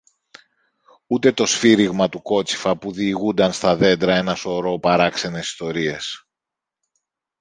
ούτε 1.07 1.31
το 1.31 1.45
σφύριγμα 1.45 2.09
του 2.09 2.21
κότσυφα 2.21 2.77
που 2.77 2.91
διηγούνταν 2.91 3.51
στα 3.51 3.75
δέντρα 3.75 4.15
ένα 4.15 4.35
σωρό 4.35 4.79
παράξενες 4.79 5.45
ιστορίες. 5.45 6.25